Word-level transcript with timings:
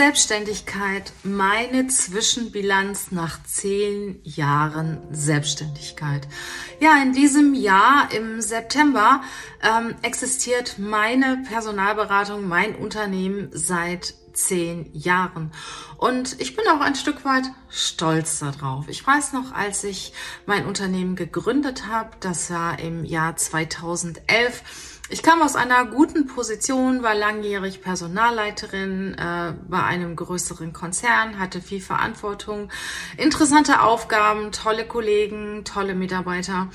Selbstständigkeit, 0.00 1.12
meine 1.24 1.86
Zwischenbilanz 1.88 3.10
nach 3.10 3.42
zehn 3.44 4.18
Jahren 4.24 4.96
Selbstständigkeit. 5.10 6.26
Ja, 6.80 7.02
in 7.02 7.12
diesem 7.12 7.52
Jahr, 7.52 8.08
im 8.10 8.40
September, 8.40 9.20
ähm, 9.62 9.94
existiert 10.00 10.78
meine 10.78 11.44
Personalberatung, 11.46 12.48
mein 12.48 12.76
Unternehmen 12.76 13.50
seit 13.52 14.14
zehn 14.32 14.90
Jahren. 14.94 15.52
Und 15.98 16.40
ich 16.40 16.56
bin 16.56 16.64
auch 16.68 16.80
ein 16.80 16.94
Stück 16.94 17.26
weit 17.26 17.44
stolz 17.68 18.38
darauf. 18.38 18.88
Ich 18.88 19.06
weiß 19.06 19.34
noch, 19.34 19.52
als 19.52 19.84
ich 19.84 20.14
mein 20.46 20.64
Unternehmen 20.64 21.14
gegründet 21.14 21.88
habe, 21.88 22.12
das 22.20 22.50
war 22.50 22.78
im 22.78 23.04
Jahr 23.04 23.36
2011, 23.36 24.62
ich 25.10 25.22
kam 25.24 25.42
aus 25.42 25.56
einer 25.56 25.84
guten 25.86 26.26
Position, 26.26 27.02
war 27.02 27.16
langjährig 27.16 27.82
Personalleiterin 27.82 29.14
äh, 29.14 29.52
bei 29.68 29.82
einem 29.82 30.14
größeren 30.14 30.72
Konzern, 30.72 31.38
hatte 31.38 31.60
viel 31.60 31.80
Verantwortung, 31.80 32.70
interessante 33.16 33.82
Aufgaben, 33.82 34.52
tolle 34.52 34.86
Kollegen, 34.86 35.64
tolle 35.64 35.94
Mitarbeiter. 35.94 36.68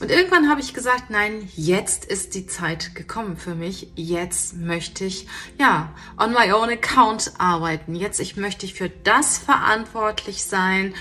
Und 0.00 0.10
irgendwann 0.10 0.50
habe 0.50 0.60
ich 0.60 0.74
gesagt, 0.74 1.10
nein, 1.10 1.48
jetzt 1.54 2.04
ist 2.04 2.34
die 2.34 2.46
Zeit 2.46 2.94
gekommen 2.94 3.36
für 3.36 3.54
mich. 3.54 3.88
Jetzt 3.94 4.56
möchte 4.56 5.04
ich, 5.04 5.26
ja, 5.58 5.94
on 6.18 6.32
my 6.32 6.52
own 6.52 6.68
account 6.68 7.32
arbeiten. 7.38 7.94
Jetzt 7.94 8.20
ich 8.20 8.36
möchte 8.36 8.66
ich 8.66 8.74
für 8.74 8.88
das 8.88 9.38
verantwortlich 9.38 10.44
sein, 10.44 10.94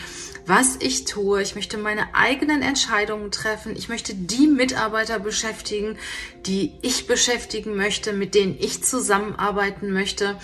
was 0.45 0.77
ich 0.79 1.05
tue. 1.05 1.41
Ich 1.41 1.55
möchte 1.55 1.77
meine 1.77 2.13
eigenen 2.13 2.61
Entscheidungen 2.61 3.31
treffen. 3.31 3.75
Ich 3.75 3.89
möchte 3.89 4.13
die 4.13 4.47
Mitarbeiter 4.47 5.19
beschäftigen, 5.19 5.97
die 6.45 6.73
ich 6.81 7.07
beschäftigen 7.07 7.75
möchte, 7.75 8.13
mit 8.13 8.35
denen 8.35 8.57
ich 8.59 8.83
zusammenarbeiten 8.83 9.91
möchte. 9.91 10.37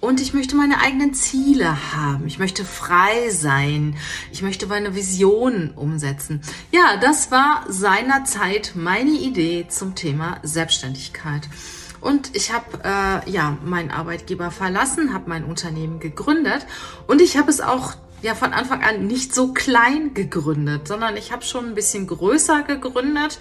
Und 0.00 0.20
ich 0.20 0.32
möchte 0.32 0.54
meine 0.54 0.80
eigenen 0.80 1.12
Ziele 1.12 1.92
haben. 1.92 2.26
Ich 2.28 2.38
möchte 2.38 2.64
frei 2.64 3.30
sein. 3.30 3.96
Ich 4.30 4.42
möchte 4.42 4.68
meine 4.68 4.94
Visionen 4.94 5.72
umsetzen. 5.72 6.40
Ja, 6.70 6.98
das 7.00 7.32
war 7.32 7.64
seinerzeit 7.68 8.72
meine 8.76 9.10
Idee 9.10 9.66
zum 9.68 9.96
Thema 9.96 10.38
Selbstständigkeit. 10.44 11.48
Und 12.00 12.36
ich 12.36 12.52
habe 12.52 12.78
äh, 12.84 13.30
ja 13.30 13.58
meinen 13.64 13.90
Arbeitgeber 13.90 14.52
verlassen, 14.52 15.12
habe 15.12 15.28
mein 15.28 15.42
Unternehmen 15.44 15.98
gegründet 15.98 16.64
und 17.08 17.20
ich 17.20 17.36
habe 17.36 17.50
es 17.50 17.60
auch 17.60 17.94
ja 18.22 18.34
von 18.34 18.52
Anfang 18.52 18.82
an 18.82 19.06
nicht 19.06 19.34
so 19.34 19.52
klein 19.52 20.14
gegründet, 20.14 20.88
sondern 20.88 21.16
ich 21.16 21.32
habe 21.32 21.44
schon 21.44 21.66
ein 21.66 21.74
bisschen 21.74 22.06
größer 22.06 22.62
gegründet. 22.62 23.38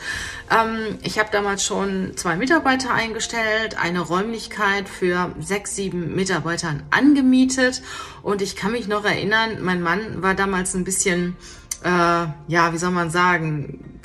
Ähm, 0.51 0.97
ich 1.03 1.19
habe 1.19 1.29
damals 1.31 1.63
schon 1.63 2.15
zwei 2.15 2.35
Mitarbeiter 2.35 2.93
eingestellt, 2.93 3.77
eine 3.81 4.01
Räumlichkeit 4.01 4.87
für 4.89 5.33
sechs, 5.39 5.75
sieben 5.75 6.15
Mitarbeitern 6.15 6.83
angemietet 6.91 7.81
und 8.21 8.41
ich 8.41 8.55
kann 8.55 8.71
mich 8.71 8.87
noch 8.87 9.05
erinnern, 9.05 9.57
mein 9.61 9.81
Mann 9.81 10.21
war 10.21 10.35
damals 10.35 10.73
ein 10.75 10.83
bisschen, 10.83 11.35
äh, 11.83 11.89
ja, 11.89 12.73
wie 12.73 12.77
soll 12.77 12.91
man 12.91 13.09
sagen, 13.09 13.99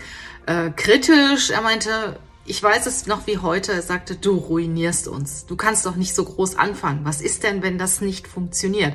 äh, 0.46 0.70
kritisch. 0.70 1.50
Er 1.50 1.62
meinte, 1.62 2.18
ich 2.44 2.62
weiß 2.62 2.86
es 2.86 3.06
noch 3.06 3.26
wie 3.26 3.38
heute, 3.38 3.72
er 3.72 3.82
sagte, 3.82 4.16
du 4.16 4.34
ruinierst 4.34 5.06
uns. 5.06 5.46
Du 5.46 5.56
kannst 5.56 5.86
doch 5.86 5.96
nicht 5.96 6.14
so 6.14 6.24
groß 6.24 6.56
anfangen. 6.56 7.00
Was 7.04 7.20
ist 7.20 7.44
denn, 7.44 7.62
wenn 7.62 7.78
das 7.78 8.00
nicht 8.00 8.26
funktioniert? 8.26 8.94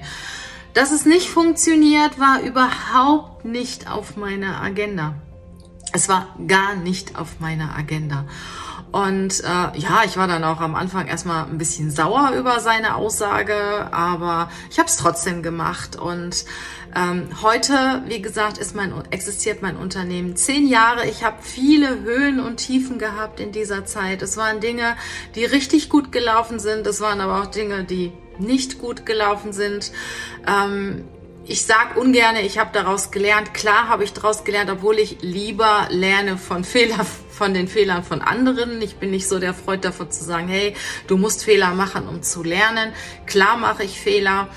Dass 0.77 0.91
es 0.91 1.07
nicht 1.07 1.27
funktioniert, 1.27 2.19
war 2.19 2.41
überhaupt 2.41 3.45
nicht 3.45 3.89
auf 3.89 4.15
meiner 4.15 4.61
Agenda. 4.61 5.15
Es 5.91 6.07
war 6.07 6.35
gar 6.45 6.75
nicht 6.75 7.15
auf 7.17 7.39
meiner 7.39 7.75
Agenda. 7.75 8.27
Und 8.91 9.43
äh, 9.43 9.77
ja, 9.77 10.03
ich 10.05 10.17
war 10.17 10.27
dann 10.27 10.43
auch 10.43 10.61
am 10.61 10.75
Anfang 10.75 11.07
erstmal 11.07 11.45
ein 11.45 11.57
bisschen 11.57 11.91
sauer 11.91 12.31
über 12.37 12.59
seine 12.59 12.95
Aussage, 12.95 13.91
aber 13.91 14.49
ich 14.71 14.79
habe 14.79 14.87
es 14.87 14.95
trotzdem 14.95 15.43
gemacht. 15.43 15.97
Und 15.97 16.45
ähm, 16.95 17.27
heute, 17.41 18.01
wie 18.07 18.21
gesagt, 18.21 18.57
ist 18.57 18.75
mein, 18.75 18.93
existiert 19.11 19.61
mein 19.61 19.75
Unternehmen 19.75 20.35
zehn 20.35 20.67
Jahre. 20.67 21.05
Ich 21.05 21.23
habe 21.23 21.37
viele 21.41 22.01
Höhen 22.01 22.39
und 22.39 22.57
Tiefen 22.57 22.97
gehabt 22.97 23.39
in 23.39 23.51
dieser 23.51 23.85
Zeit. 23.85 24.21
Es 24.21 24.37
waren 24.37 24.61
Dinge, 24.61 24.95
die 25.35 25.45
richtig 25.45 25.89
gut 25.89 26.11
gelaufen 26.11 26.59
sind. 26.59 26.87
Es 26.87 27.01
waren 27.01 27.19
aber 27.19 27.41
auch 27.41 27.47
Dinge, 27.47 27.83
die 27.83 28.13
nicht 28.39 28.79
gut 28.79 29.05
gelaufen 29.05 29.51
sind. 29.51 29.91
Ähm, 30.47 31.03
ich 31.47 31.65
sage 31.65 31.99
ungern, 31.99 32.35
ich 32.35 32.57
habe 32.57 32.71
daraus 32.73 33.11
gelernt. 33.11 33.53
Klar 33.53 33.87
habe 33.87 34.03
ich 34.03 34.13
daraus 34.13 34.43
gelernt, 34.43 34.69
obwohl 34.69 34.99
ich 34.99 35.17
lieber 35.21 35.87
lerne 35.89 36.37
von 36.37 36.63
Fehler, 36.63 37.05
von 37.29 37.53
den 37.53 37.67
Fehlern 37.67 38.03
von 38.03 38.21
anderen. 38.21 38.81
Ich 38.81 38.97
bin 38.97 39.11
nicht 39.11 39.27
so 39.27 39.39
der 39.39 39.53
Freund 39.53 39.85
davon 39.85 40.11
zu 40.11 40.23
sagen, 40.23 40.47
hey, 40.47 40.75
du 41.07 41.17
musst 41.17 41.43
Fehler 41.43 41.73
machen, 41.73 42.07
um 42.07 42.21
zu 42.21 42.43
lernen. 42.43 42.91
Klar 43.25 43.57
mache 43.57 43.83
ich 43.83 43.99
Fehler. 43.99 44.49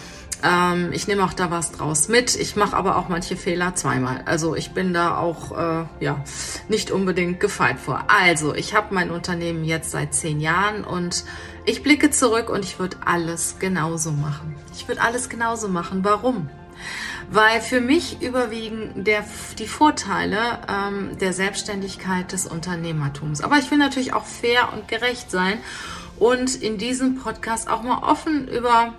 Ähm, 0.42 0.90
ich 0.92 1.06
nehme 1.06 1.24
auch 1.24 1.32
da 1.32 1.50
was 1.50 1.72
draus 1.72 2.08
mit. 2.08 2.34
Ich 2.34 2.56
mache 2.56 2.76
aber 2.76 2.96
auch 2.96 3.08
manche 3.08 3.36
Fehler 3.36 3.74
zweimal. 3.74 4.22
Also 4.24 4.56
ich 4.56 4.72
bin 4.72 4.92
da 4.92 5.16
auch 5.16 5.52
äh, 5.56 5.84
ja 6.00 6.24
nicht 6.68 6.90
unbedingt 6.90 7.38
gefeit 7.38 7.78
vor. 7.78 8.04
Also 8.08 8.54
ich 8.54 8.74
habe 8.74 8.94
mein 8.94 9.10
Unternehmen 9.10 9.64
jetzt 9.64 9.92
seit 9.92 10.14
zehn 10.14 10.40
Jahren 10.40 10.84
und 10.84 11.24
ich 11.66 11.82
blicke 11.82 12.10
zurück 12.10 12.50
und 12.50 12.64
ich 12.64 12.78
würde 12.78 12.96
alles 13.04 13.56
genauso 13.60 14.10
machen. 14.10 14.56
Ich 14.74 14.88
würde 14.88 15.02
alles 15.02 15.28
genauso 15.28 15.68
machen. 15.68 16.02
Warum? 16.02 16.48
Weil 17.28 17.60
für 17.60 17.80
mich 17.80 18.22
überwiegen 18.22 19.04
der, 19.04 19.24
die 19.58 19.66
Vorteile 19.66 20.38
ähm, 20.68 21.18
der 21.18 21.32
Selbstständigkeit 21.32 22.32
des 22.32 22.46
Unternehmertums. 22.46 23.40
Aber 23.40 23.58
ich 23.58 23.70
will 23.70 23.78
natürlich 23.78 24.12
auch 24.12 24.24
fair 24.24 24.72
und 24.72 24.88
gerecht 24.88 25.30
sein 25.30 25.58
und 26.18 26.54
in 26.54 26.78
diesem 26.78 27.16
Podcast 27.16 27.68
auch 27.68 27.82
mal 27.82 28.02
offen 28.02 28.48
über 28.48 28.94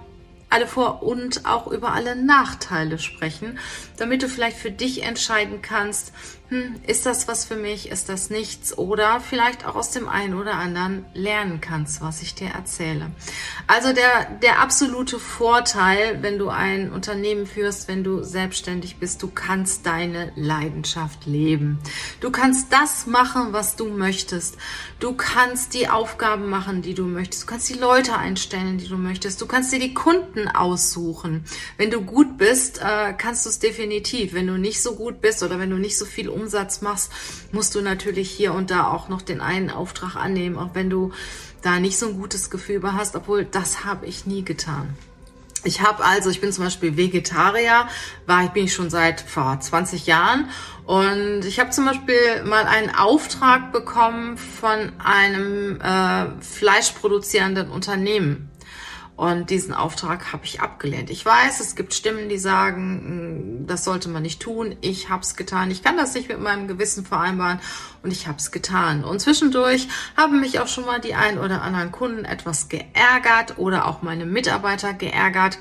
alle 0.49 0.67
Vor- 0.67 1.01
und 1.01 1.45
auch 1.45 1.67
über 1.67 1.93
alle 1.93 2.15
Nachteile 2.15 2.99
sprechen, 2.99 3.57
damit 3.97 4.21
du 4.21 4.27
vielleicht 4.27 4.57
für 4.57 4.71
dich 4.71 5.03
entscheiden 5.03 5.61
kannst, 5.61 6.11
hm, 6.51 6.75
ist 6.85 7.05
das 7.05 7.29
was 7.29 7.45
für 7.45 7.55
mich, 7.55 7.89
ist 7.89 8.09
das 8.09 8.29
nichts 8.29 8.77
oder 8.77 9.21
vielleicht 9.21 9.65
auch 9.65 9.75
aus 9.75 9.91
dem 9.91 10.09
einen 10.09 10.33
oder 10.33 10.55
anderen 10.55 11.05
lernen 11.13 11.61
kannst, 11.61 12.01
was 12.01 12.21
ich 12.21 12.35
dir 12.35 12.49
erzähle. 12.49 13.09
Also 13.67 13.93
der, 13.93 14.25
der 14.41 14.59
absolute 14.59 15.17
Vorteil, 15.17 16.21
wenn 16.21 16.37
du 16.37 16.49
ein 16.49 16.91
Unternehmen 16.91 17.47
führst, 17.47 17.87
wenn 17.87 18.03
du 18.03 18.21
selbstständig 18.23 18.97
bist, 18.97 19.23
du 19.23 19.29
kannst 19.29 19.85
deine 19.85 20.33
Leidenschaft 20.35 21.25
leben. 21.25 21.79
Du 22.19 22.31
kannst 22.31 22.73
das 22.73 23.07
machen, 23.07 23.53
was 23.53 23.77
du 23.77 23.87
möchtest. 23.87 24.57
Du 24.99 25.13
kannst 25.13 25.73
die 25.73 25.87
Aufgaben 25.87 26.49
machen, 26.49 26.81
die 26.81 26.95
du 26.95 27.05
möchtest. 27.05 27.43
Du 27.43 27.47
kannst 27.47 27.69
die 27.69 27.79
Leute 27.79 28.17
einstellen, 28.17 28.77
die 28.77 28.89
du 28.89 28.97
möchtest. 28.97 29.39
Du 29.39 29.45
kannst 29.45 29.71
dir 29.71 29.79
die 29.79 29.93
Kunden 29.93 30.49
aussuchen. 30.49 31.45
Wenn 31.77 31.91
du 31.91 32.01
gut 32.01 32.37
bist, 32.37 32.81
äh, 32.81 33.13
kannst 33.17 33.45
du 33.45 33.49
es 33.49 33.59
definitiv. 33.59 34.33
Wenn 34.33 34.47
du 34.47 34.57
nicht 34.57 34.83
so 34.83 34.95
gut 34.95 35.21
bist 35.21 35.43
oder 35.43 35.57
wenn 35.57 35.69
du 35.69 35.77
nicht 35.77 35.97
so 35.97 36.03
viel 36.03 36.27
Umsatz 36.41 36.81
machst, 36.81 37.11
musst 37.51 37.75
du 37.75 37.81
natürlich 37.81 38.29
hier 38.29 38.53
und 38.53 38.71
da 38.71 38.87
auch 38.87 39.09
noch 39.09 39.21
den 39.21 39.41
einen 39.41 39.69
Auftrag 39.69 40.15
annehmen, 40.15 40.57
auch 40.57 40.71
wenn 40.73 40.89
du 40.89 41.11
da 41.61 41.79
nicht 41.79 41.97
so 41.97 42.07
ein 42.07 42.19
gutes 42.19 42.49
Gefühl 42.49 42.75
über 42.75 42.93
hast, 42.93 43.15
obwohl 43.15 43.45
das 43.45 43.85
habe 43.85 44.05
ich 44.05 44.25
nie 44.25 44.43
getan. 44.43 44.95
Ich 45.63 45.81
habe 45.81 46.03
also, 46.03 46.31
ich 46.31 46.41
bin 46.41 46.51
zum 46.51 46.63
Beispiel 46.63 46.97
Vegetarier, 46.97 47.87
war 48.25 48.43
ich 48.43 48.49
bin 48.49 48.65
ich 48.65 48.73
schon 48.73 48.89
seit 48.89 49.21
vor 49.21 49.59
20 49.59 50.07
Jahren 50.07 50.49
und 50.85 51.45
ich 51.45 51.59
habe 51.59 51.69
zum 51.69 51.85
Beispiel 51.85 52.43
mal 52.45 52.65
einen 52.65 52.93
Auftrag 52.95 53.71
bekommen 53.71 54.37
von 54.37 54.91
einem 54.97 55.79
äh, 55.79 56.41
fleischproduzierenden 56.41 57.69
Unternehmen 57.69 58.50
und 59.21 59.51
diesen 59.51 59.71
Auftrag 59.71 60.33
habe 60.33 60.45
ich 60.45 60.61
abgelehnt. 60.61 61.11
Ich 61.11 61.23
weiß, 61.23 61.59
es 61.59 61.75
gibt 61.75 61.93
Stimmen, 61.93 62.27
die 62.27 62.39
sagen, 62.39 63.59
mm, 63.61 63.67
das 63.67 63.83
sollte 63.83 64.09
man 64.09 64.23
nicht 64.23 64.41
tun. 64.41 64.75
Ich 64.81 65.09
habe 65.09 65.21
es 65.21 65.35
getan. 65.35 65.69
Ich 65.69 65.83
kann 65.83 65.95
das 65.95 66.15
nicht 66.15 66.27
mit 66.27 66.39
meinem 66.39 66.67
Gewissen 66.67 67.05
vereinbaren 67.05 67.59
und 68.01 68.11
ich 68.11 68.25
habe 68.25 68.39
es 68.39 68.49
getan. 68.49 69.03
Und 69.03 69.19
zwischendurch 69.19 69.87
haben 70.17 70.39
mich 70.39 70.59
auch 70.59 70.67
schon 70.67 70.87
mal 70.87 70.99
die 70.99 71.13
ein 71.13 71.37
oder 71.37 71.61
anderen 71.61 71.91
Kunden 71.91 72.25
etwas 72.25 72.67
geärgert 72.67 73.59
oder 73.59 73.85
auch 73.85 74.01
meine 74.01 74.25
Mitarbeiter 74.25 74.91
geärgert. 74.95 75.59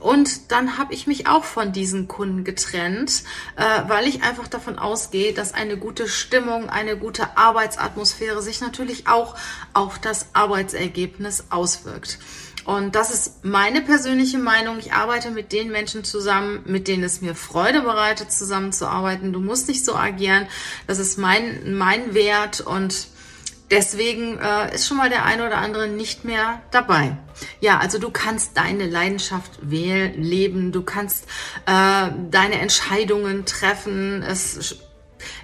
Und 0.00 0.50
dann 0.50 0.76
habe 0.76 0.92
ich 0.92 1.06
mich 1.06 1.28
auch 1.28 1.44
von 1.44 1.70
diesen 1.70 2.08
Kunden 2.08 2.42
getrennt, 2.42 3.22
äh, 3.54 3.88
weil 3.88 4.08
ich 4.08 4.24
einfach 4.24 4.48
davon 4.48 4.80
ausgehe, 4.80 5.32
dass 5.32 5.54
eine 5.54 5.76
gute 5.76 6.08
Stimmung, 6.08 6.68
eine 6.68 6.96
gute 6.96 7.36
Arbeitsatmosphäre 7.36 8.42
sich 8.42 8.60
natürlich 8.60 9.06
auch 9.06 9.36
auf 9.74 10.00
das 10.00 10.26
Arbeitsergebnis 10.32 11.44
auswirkt. 11.50 12.18
Und 12.66 12.96
das 12.96 13.10
ist 13.14 13.44
meine 13.44 13.80
persönliche 13.80 14.38
Meinung. 14.38 14.80
Ich 14.80 14.92
arbeite 14.92 15.30
mit 15.30 15.52
den 15.52 15.70
Menschen 15.70 16.02
zusammen, 16.02 16.64
mit 16.66 16.88
denen 16.88 17.04
es 17.04 17.20
mir 17.20 17.36
Freude 17.36 17.82
bereitet, 17.82 18.32
zusammenzuarbeiten. 18.32 19.32
Du 19.32 19.38
musst 19.40 19.68
nicht 19.68 19.84
so 19.84 19.94
agieren. 19.94 20.48
Das 20.88 20.98
ist 20.98 21.16
mein, 21.16 21.76
mein 21.76 22.12
Wert 22.12 22.60
und 22.60 23.06
deswegen 23.70 24.38
äh, 24.38 24.74
ist 24.74 24.88
schon 24.88 24.96
mal 24.96 25.08
der 25.08 25.24
eine 25.24 25.46
oder 25.46 25.58
andere 25.58 25.86
nicht 25.86 26.24
mehr 26.24 26.60
dabei. 26.72 27.16
Ja, 27.60 27.78
also 27.78 28.00
du 28.00 28.10
kannst 28.10 28.56
deine 28.56 28.86
Leidenschaft 28.86 29.52
wählen, 29.62 30.20
leben, 30.20 30.72
du 30.72 30.82
kannst 30.82 31.26
äh, 31.66 32.10
deine 32.30 32.58
Entscheidungen 32.58 33.46
treffen. 33.46 34.24
Es 34.24 34.76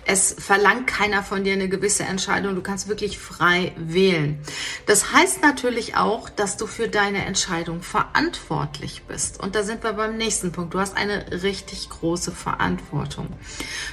es 0.04 0.34
verlangt 0.38 0.86
keiner 0.86 1.22
von 1.22 1.44
dir 1.44 1.52
eine 1.52 1.69
gewisse 1.69 2.02
Entscheidung. 2.04 2.54
Du 2.54 2.62
kannst 2.62 2.88
wirklich 2.88 3.19
frei 3.19 3.72
wählen. 3.76 4.38
Das 4.86 5.12
heißt 5.12 5.42
natürlich 5.42 5.96
auch, 5.96 6.28
dass 6.28 6.56
du 6.56 6.66
für 6.66 6.88
deine 6.88 7.24
Entscheidung 7.24 7.82
verantwortlich 7.82 9.04
bist. 9.04 9.40
Und 9.40 9.54
da 9.54 9.62
sind 9.62 9.82
wir 9.82 9.92
beim 9.92 10.16
nächsten 10.16 10.52
Punkt. 10.52 10.74
Du 10.74 10.80
hast 10.80 10.96
eine 10.96 11.42
richtig 11.42 11.88
große 11.88 12.32
Verantwortung. 12.32 13.28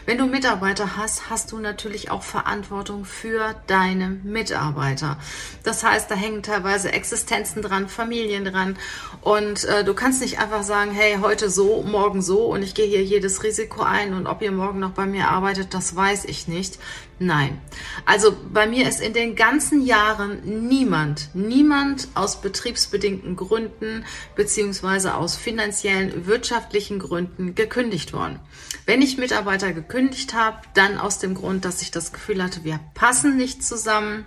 Wenn 0.05 0.17
du 0.17 0.25
Mitarbeiter 0.25 0.97
hast, 0.97 1.29
hast 1.29 1.51
du 1.51 1.59
natürlich 1.59 2.11
auch 2.11 2.23
Verantwortung 2.23 3.05
für 3.05 3.55
deine 3.67 4.09
Mitarbeiter. 4.09 5.17
Das 5.63 5.83
heißt, 5.83 6.09
da 6.09 6.15
hängen 6.15 6.43
teilweise 6.43 6.91
Existenzen 6.91 7.61
dran, 7.61 7.87
Familien 7.87 8.45
dran. 8.45 8.77
Und 9.21 9.65
äh, 9.65 9.83
du 9.83 9.93
kannst 9.93 10.21
nicht 10.21 10.39
einfach 10.39 10.63
sagen, 10.63 10.91
hey, 10.91 11.17
heute 11.21 11.49
so, 11.49 11.83
morgen 11.83 12.21
so 12.21 12.45
und 12.45 12.63
ich 12.63 12.73
gehe 12.73 12.87
hier 12.87 13.03
jedes 13.03 13.43
Risiko 13.43 13.81
ein 13.81 14.13
und 14.13 14.27
ob 14.27 14.41
ihr 14.41 14.51
morgen 14.51 14.79
noch 14.79 14.91
bei 14.91 15.05
mir 15.05 15.27
arbeitet, 15.27 15.73
das 15.73 15.93
weiß 15.95 16.25
ich 16.25 16.47
nicht. 16.47 16.79
Nein. 17.19 17.59
Also 18.05 18.33
bei 18.53 18.65
mir 18.65 18.87
ist 18.87 19.01
in 19.01 19.11
den 19.11 19.35
ganzen 19.35 19.81
Jahren 19.85 20.67
niemand, 20.69 21.29
niemand 21.33 22.07
aus 22.15 22.39
betriebsbedingten 22.39 23.35
Gründen 23.35 24.05
beziehungsweise 24.35 25.15
aus 25.15 25.35
finanziellen, 25.35 26.25
wirtschaftlichen 26.25 26.99
Gründen 26.99 27.55
gekündigt 27.55 28.13
worden. 28.13 28.39
Wenn 28.85 29.01
ich 29.01 29.17
Mitarbeiter 29.17 29.73
gekündigt 29.73 30.33
habe, 30.33 30.61
dann 30.75 30.97
aus 30.97 31.19
dem 31.19 31.35
Grund, 31.35 31.65
dass 31.65 31.81
ich 31.81 31.91
das 31.91 32.13
Gefühl 32.13 32.41
hatte, 32.41 32.63
wir 32.63 32.79
passen 32.93 33.35
nicht 33.35 33.65
zusammen. 33.65 34.25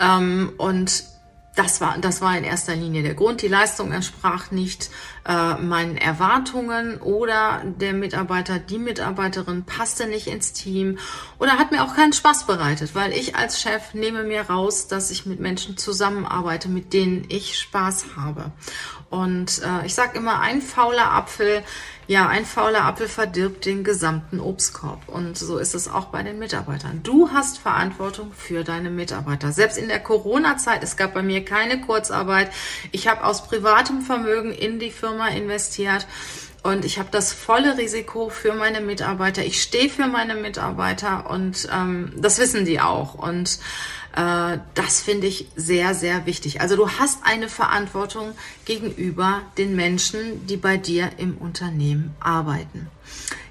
Ähm, 0.00 0.52
und 0.56 1.04
das 1.54 1.80
war, 1.80 1.98
das 1.98 2.20
war 2.20 2.38
in 2.38 2.44
erster 2.44 2.76
Linie 2.76 3.02
der 3.02 3.14
Grund. 3.14 3.42
Die 3.42 3.48
Leistung 3.48 3.90
entsprach 3.90 4.52
nicht 4.52 4.90
äh, 5.26 5.54
meinen 5.54 5.96
Erwartungen 5.96 6.98
oder 7.00 7.62
der 7.64 7.94
Mitarbeiter, 7.94 8.60
die 8.60 8.78
Mitarbeiterin 8.78 9.64
passte 9.64 10.06
nicht 10.06 10.28
ins 10.28 10.52
Team 10.52 10.98
oder 11.38 11.58
hat 11.58 11.72
mir 11.72 11.82
auch 11.82 11.96
keinen 11.96 12.12
Spaß 12.12 12.46
bereitet, 12.46 12.94
weil 12.94 13.12
ich 13.12 13.34
als 13.34 13.60
Chef 13.60 13.92
nehme 13.92 14.22
mir 14.22 14.42
raus, 14.42 14.86
dass 14.86 15.10
ich 15.10 15.26
mit 15.26 15.40
Menschen 15.40 15.76
zusammenarbeite, 15.76 16.68
mit 16.68 16.92
denen 16.92 17.26
ich 17.28 17.58
Spaß 17.58 18.16
habe. 18.16 18.52
Und 19.10 19.62
äh, 19.62 19.86
ich 19.86 19.94
sage 19.94 20.18
immer, 20.18 20.40
ein 20.40 20.60
fauler 20.60 21.12
Apfel 21.12 21.62
ja, 22.08 22.26
ein 22.26 22.46
fauler 22.46 22.86
Apfel 22.86 23.06
verdirbt 23.06 23.66
den 23.66 23.84
gesamten 23.84 24.40
Obstkorb. 24.40 25.08
Und 25.08 25.36
so 25.36 25.58
ist 25.58 25.74
es 25.74 25.88
auch 25.88 26.06
bei 26.06 26.22
den 26.22 26.38
Mitarbeitern. 26.38 27.02
Du 27.02 27.32
hast 27.32 27.58
Verantwortung 27.58 28.32
für 28.32 28.64
deine 28.64 28.88
Mitarbeiter. 28.88 29.52
Selbst 29.52 29.76
in 29.76 29.88
der 29.88 30.00
Corona-Zeit, 30.00 30.82
es 30.82 30.96
gab 30.96 31.12
bei 31.12 31.22
mir 31.22 31.44
keine 31.44 31.82
Kurzarbeit. 31.82 32.50
Ich 32.92 33.08
habe 33.08 33.24
aus 33.24 33.46
privatem 33.46 34.00
Vermögen 34.00 34.52
in 34.52 34.78
die 34.78 34.90
Firma 34.90 35.28
investiert. 35.28 36.06
Und 36.62 36.86
ich 36.86 36.98
habe 36.98 37.10
das 37.12 37.34
volle 37.34 37.76
Risiko 37.76 38.30
für 38.30 38.54
meine 38.54 38.80
Mitarbeiter. 38.80 39.44
Ich 39.44 39.62
stehe 39.62 39.90
für 39.90 40.06
meine 40.06 40.34
Mitarbeiter 40.34 41.28
und 41.28 41.68
ähm, 41.70 42.14
das 42.16 42.38
wissen 42.38 42.64
die 42.64 42.80
auch. 42.80 43.14
Und 43.14 43.58
das 44.12 45.02
finde 45.02 45.26
ich 45.26 45.46
sehr, 45.54 45.94
sehr 45.94 46.26
wichtig. 46.26 46.60
Also 46.60 46.76
du 46.76 46.88
hast 46.88 47.20
eine 47.24 47.48
Verantwortung 47.48 48.32
gegenüber 48.64 49.42
den 49.58 49.76
Menschen, 49.76 50.46
die 50.46 50.56
bei 50.56 50.76
dir 50.76 51.10
im 51.18 51.36
Unternehmen 51.38 52.16
arbeiten. 52.18 52.88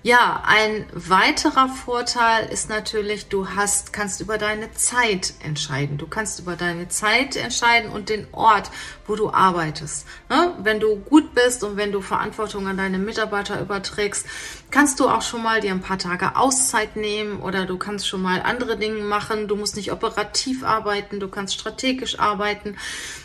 Ja, 0.04 0.44
ein 0.46 0.86
weiterer 0.94 1.68
Vorteil 1.68 2.48
ist 2.48 2.70
natürlich, 2.70 3.28
du 3.28 3.50
hast, 3.50 3.92
kannst 3.92 4.22
über 4.22 4.38
deine 4.38 4.72
Zeit 4.72 5.34
entscheiden. 5.44 5.98
Du 5.98 6.08
kannst 6.08 6.40
über 6.40 6.56
deine 6.56 6.88
Zeit 6.88 7.36
entscheiden 7.36 7.92
und 7.92 8.08
den 8.08 8.26
Ort, 8.32 8.72
wo 9.06 9.16
du 9.16 9.32
arbeitest. 9.32 10.06
Ne? 10.30 10.54
Wenn 10.60 10.80
du 10.80 10.96
gut 10.96 11.34
bist 11.34 11.64
und 11.64 11.76
wenn 11.76 11.92
du 11.92 12.02
Verantwortung 12.02 12.68
an 12.68 12.78
deine 12.78 13.00
Mitarbeiter 13.00 13.60
überträgst, 13.60 14.26
kannst 14.72 15.00
du 15.00 15.10
auch 15.10 15.22
schon 15.22 15.44
mal 15.44 15.60
dir 15.60 15.72
ein 15.72 15.82
paar 15.82 15.98
Tage 15.98 16.38
Auszeit 16.38 16.96
nehmen 16.96 17.42
oder 17.42 17.66
du 17.66 17.78
kannst 17.78 18.08
schon 18.08 18.22
mal 18.22 18.42
andere 18.42 18.78
Dinge 18.78 19.02
machen. 19.02 19.50
Du 19.50 19.58
musst 19.58 19.76
nicht 19.76 19.92
operativ 19.92 20.64
arbeiten, 20.64 21.20
du 21.20 21.28
kannst 21.28 21.54
strategisch 21.56 22.20
arbeiten. 22.20 22.78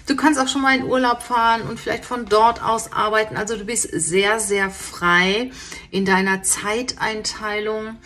Du 0.06 0.16
kannst 0.16 0.40
auch 0.40 0.48
schon 0.48 0.62
mal 0.62 0.76
in 0.76 0.84
Urlaub 0.84 1.22
fahren 1.22 1.62
und 1.62 1.78
vielleicht 1.78 2.04
von 2.04 2.26
dort 2.26 2.62
aus 2.62 2.92
arbeiten. 2.92 3.36
Also 3.36 3.56
du 3.56 3.64
bist 3.64 3.88
sehr, 3.92 4.40
sehr 4.40 4.70
frei 4.70 5.50
in 5.90 6.04
deiner 6.04 6.42
Zeiteinteilung 6.42 7.96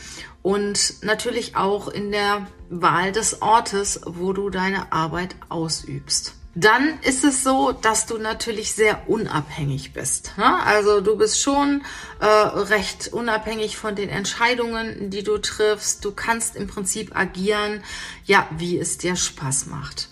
und 0.42 1.02
natürlich 1.02 1.56
auch 1.56 1.88
in 1.88 2.12
der 2.12 2.46
Wahl 2.68 3.12
des 3.12 3.42
Ortes, 3.42 4.00
wo 4.04 4.32
du 4.32 4.50
deine 4.50 4.92
Arbeit 4.92 5.36
ausübst 5.48 6.34
dann 6.56 6.98
ist 7.02 7.22
es 7.22 7.44
so, 7.44 7.72
dass 7.72 8.06
du 8.06 8.16
natürlich 8.16 8.72
sehr 8.72 9.10
unabhängig 9.10 9.92
bist. 9.92 10.32
Ne? 10.38 10.64
Also 10.64 11.02
du 11.02 11.16
bist 11.16 11.42
schon 11.42 11.82
äh, 12.18 12.24
recht 12.24 13.08
unabhängig 13.12 13.76
von 13.76 13.94
den 13.94 14.08
Entscheidungen, 14.08 15.10
die 15.10 15.22
du 15.22 15.36
triffst. 15.36 16.02
Du 16.02 16.12
kannst 16.12 16.56
im 16.56 16.66
Prinzip 16.66 17.14
agieren, 17.14 17.84
ja, 18.24 18.48
wie 18.56 18.78
es 18.78 18.96
dir 18.96 19.16
Spaß 19.16 19.66
macht. 19.66 20.08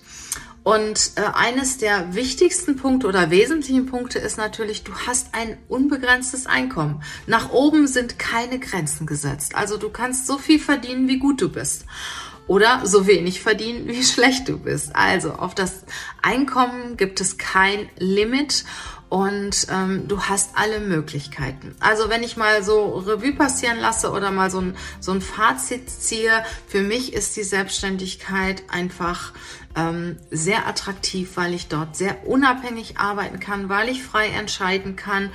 Und 0.64 1.12
äh, 1.16 1.20
eines 1.34 1.76
der 1.76 2.14
wichtigsten 2.14 2.76
Punkte 2.76 3.06
oder 3.06 3.30
wesentlichen 3.30 3.84
Punkte 3.84 4.18
ist 4.18 4.38
natürlich, 4.38 4.82
du 4.82 4.92
hast 5.06 5.34
ein 5.34 5.58
unbegrenztes 5.68 6.46
Einkommen. 6.46 7.02
Nach 7.26 7.50
oben 7.50 7.86
sind 7.86 8.18
keine 8.18 8.58
Grenzen 8.58 9.06
gesetzt. 9.06 9.54
Also 9.54 9.76
du 9.76 9.90
kannst 9.90 10.26
so 10.26 10.38
viel 10.38 10.58
verdienen, 10.58 11.06
wie 11.06 11.18
gut 11.18 11.42
du 11.42 11.50
bist 11.50 11.84
oder 12.46 12.80
so 12.84 13.06
wenig 13.06 13.40
verdienen, 13.40 13.86
wie 13.86 14.02
schlecht 14.04 14.48
du 14.48 14.58
bist. 14.58 14.96
Also 14.96 15.34
auf 15.34 15.54
das 15.54 15.84
Einkommen 16.22 16.96
gibt 16.96 17.20
es 17.20 17.36
kein 17.36 17.88
Limit 17.98 18.64
und 19.10 19.68
ähm, 19.70 20.08
du 20.08 20.22
hast 20.22 20.56
alle 20.56 20.80
Möglichkeiten. 20.80 21.76
Also 21.78 22.08
wenn 22.08 22.22
ich 22.22 22.36
mal 22.36 22.64
so 22.64 22.96
Revue 22.98 23.32
passieren 23.32 23.78
lasse 23.78 24.10
oder 24.10 24.30
mal 24.30 24.50
so 24.50 24.60
ein, 24.60 24.76
so 24.98 25.12
ein 25.12 25.20
Fazit 25.20 25.88
ziehe, 25.88 26.44
für 26.66 26.80
mich 26.80 27.12
ist 27.12 27.36
die 27.36 27.44
Selbstständigkeit 27.44 28.64
einfach 28.68 29.32
ähm, 29.76 30.16
sehr 30.30 30.66
attraktiv, 30.66 31.32
weil 31.36 31.54
ich 31.54 31.68
dort 31.68 31.96
sehr 31.96 32.26
unabhängig 32.26 32.98
arbeiten 32.98 33.40
kann, 33.40 33.68
weil 33.68 33.88
ich 33.88 34.02
frei 34.02 34.28
entscheiden 34.28 34.96
kann 34.96 35.30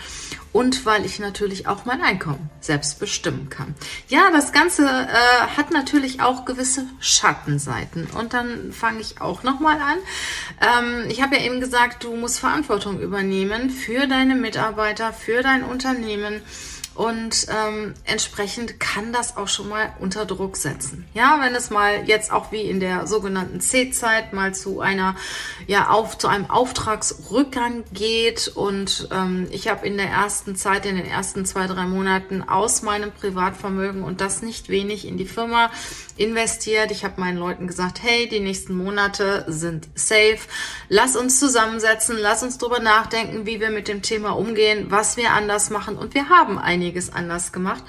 und 0.52 0.86
weil 0.86 1.06
ich 1.06 1.20
natürlich 1.20 1.68
auch 1.68 1.86
mein 1.86 2.02
Einkommen 2.02 2.50
selbst 2.60 3.00
bestimmen 3.00 3.50
kann. 3.50 3.76
Ja, 4.08 4.32
das 4.32 4.52
Ganze 4.52 4.84
äh, 4.84 5.58
hat 5.58 5.72
natürlich 5.72 6.22
auch 6.22 6.46
gewisse 6.46 6.86
Schattenseiten 7.00 8.08
und 8.18 8.34
dann 8.34 8.72
fange 8.72 9.02
ich 9.02 9.22
auch 9.22 9.44
nochmal 9.44 9.78
an. 9.80 9.98
Ähm, 10.62 11.10
ich 11.10 11.22
habe 11.22 11.36
ja 11.36 11.44
eben 11.44 11.60
gesagt, 11.60 12.04
du 12.04 12.16
musst 12.16 12.40
Verantwortung 12.40 13.00
übernehmen 13.00 13.70
für 13.70 14.08
deine 14.08 14.36
Mitarbeiter, 14.36 15.14
für 15.14 15.42
dein 15.44 15.64
Unternehmen 15.64 16.42
und 17.00 17.48
ähm, 17.48 17.94
entsprechend 18.04 18.78
kann 18.82 19.14
das 19.14 19.38
auch 19.38 19.48
schon 19.48 19.70
mal 19.70 19.94
unter 20.00 20.26
Druck 20.26 20.58
setzen. 20.58 21.06
Ja, 21.14 21.40
wenn 21.42 21.56
es 21.56 21.70
mal 21.70 22.04
jetzt 22.06 22.30
auch 22.30 22.52
wie 22.52 22.64
in 22.64 22.82
der 22.82 23.08
sogenannten 23.08 23.62
C-Zeit 23.62 24.34
mal 24.34 24.54
zu 24.54 24.82
einer, 24.82 25.16
ja, 25.66 25.92
auf, 25.92 26.18
zu 26.18 26.28
einem 26.28 26.50
Auftragsrückgang 26.50 27.86
geht 27.94 28.50
und 28.50 29.08
ähm, 29.14 29.48
ich 29.50 29.70
habe 29.70 29.88
in 29.88 29.96
der 29.96 30.10
ersten 30.10 30.58
Zeit, 30.58 30.86
in 30.86 30.98
den 30.98 31.06
ersten 31.06 31.46
zwei, 31.46 31.68
drei 31.68 31.86
Monaten 31.86 32.44
aus 32.44 32.82
meinem 32.82 33.14
Privatvermögen 33.14 34.04
und 34.04 34.20
das 34.20 34.42
nicht 34.42 34.68
wenig 34.68 35.08
in 35.08 35.16
die 35.16 35.24
Firma 35.24 35.72
investiert. 36.18 36.92
Ich 36.92 37.06
habe 37.06 37.22
meinen 37.22 37.38
Leuten 37.38 37.66
gesagt, 37.66 38.04
hey, 38.04 38.28
die 38.28 38.42
nächsten 38.42 38.76
Monate 38.76 39.46
sind 39.48 39.88
safe. 39.96 40.40
Lass 40.90 41.16
uns 41.16 41.40
zusammensetzen, 41.40 42.18
lass 42.20 42.44
uns 42.44 42.58
drüber 42.58 42.80
nachdenken, 42.80 43.46
wie 43.46 43.62
wir 43.62 43.70
mit 43.70 43.88
dem 43.88 44.02
Thema 44.02 44.32
umgehen, 44.32 44.88
was 44.90 45.16
wir 45.16 45.32
anders 45.32 45.70
machen 45.70 45.96
und 45.96 46.14
wir 46.14 46.28
haben 46.28 46.60
einige 46.60 46.89
einiges 46.90 47.14
anders 47.14 47.52
gemacht. 47.52 47.84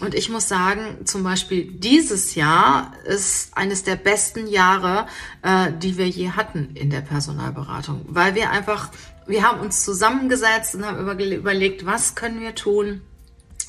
Und 0.00 0.14
ich 0.14 0.28
muss 0.28 0.46
sagen, 0.46 1.04
zum 1.06 1.24
Beispiel 1.24 1.72
dieses 1.72 2.36
Jahr 2.36 2.92
ist 3.04 3.56
eines 3.56 3.82
der 3.82 3.96
besten 3.96 4.46
Jahre, 4.46 5.06
äh, 5.42 5.72
die 5.72 5.98
wir 5.98 6.06
je 6.06 6.30
hatten 6.30 6.70
in 6.74 6.88
der 6.90 7.00
Personalberatung, 7.00 8.04
weil 8.08 8.36
wir 8.36 8.50
einfach, 8.50 8.90
wir 9.26 9.42
haben 9.42 9.58
uns 9.58 9.82
zusammengesetzt 9.82 10.76
und 10.76 10.86
haben 10.86 11.00
überlegt, 11.32 11.84
was 11.84 12.14
können 12.14 12.40
wir 12.40 12.54
tun, 12.54 13.00